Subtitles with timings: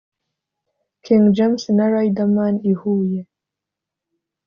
[1.03, 3.21] King James na Riderman i Huye